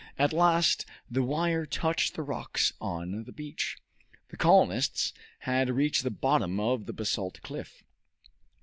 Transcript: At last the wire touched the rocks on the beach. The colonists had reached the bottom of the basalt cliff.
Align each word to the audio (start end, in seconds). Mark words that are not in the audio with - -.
At 0.17 0.33
last 0.33 0.87
the 1.11 1.21
wire 1.21 1.67
touched 1.67 2.15
the 2.15 2.23
rocks 2.23 2.73
on 2.81 3.25
the 3.25 3.31
beach. 3.31 3.77
The 4.29 4.35
colonists 4.37 5.13
had 5.41 5.69
reached 5.69 6.01
the 6.01 6.09
bottom 6.09 6.59
of 6.59 6.87
the 6.87 6.93
basalt 6.93 7.39
cliff. 7.43 7.83